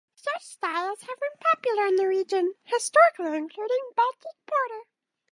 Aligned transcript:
Such 0.15 0.41
styles 0.43 1.01
have 1.01 1.19
been 1.19 1.37
popular 1.39 1.85
in 1.85 1.95
the 1.95 2.07
region, 2.07 2.55
historically 2.63 3.37
including 3.37 3.91
Baltic 3.95 4.33
porter. 4.47 4.85